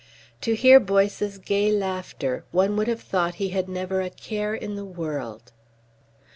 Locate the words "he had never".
3.35-4.01